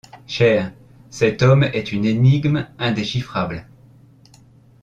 Chère, 0.25 0.73
cet 1.11 1.43
homme 1.43 1.61
est 1.61 1.91
une 1.91 2.05
énigme 2.05 2.67
indéchiffrable. 2.79 3.67